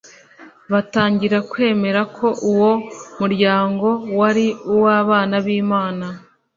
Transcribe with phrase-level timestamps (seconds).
[0.71, 2.71] batangira kwemera ko uwo
[3.19, 3.87] muryango
[4.19, 6.05] wari uw'abana b'imana